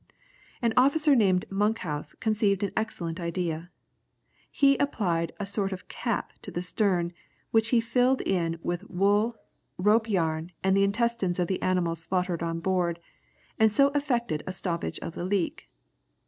An 0.63 0.73
officer 0.77 1.15
named 1.15 1.45
Monkhouse 1.51 2.13
conceived 2.13 2.63
an 2.63 2.71
excellent 2.75 3.19
idea. 3.19 3.69
He 4.49 4.75
applied 4.79 5.31
a 5.39 5.45
sort 5.45 5.71
of 5.71 5.87
cap 5.89 6.33
to 6.41 6.49
the 6.49 6.63
stern, 6.63 7.13
which 7.51 7.69
he 7.69 7.79
filled 7.79 8.19
in 8.21 8.57
with 8.63 8.89
wool, 8.89 9.35
rope 9.77 10.09
yarn, 10.09 10.53
and 10.63 10.75
the 10.75 10.83
intestines 10.83 11.37
of 11.37 11.45
the 11.47 11.61
animals 11.61 12.01
slaughtered 12.01 12.41
on 12.41 12.61
board, 12.61 12.99
and 13.59 13.71
so 13.71 13.89
effected 13.89 14.41
a 14.47 14.51
stoppage 14.51 14.97
of 15.01 15.13
the 15.13 15.23
leak. 15.23 15.69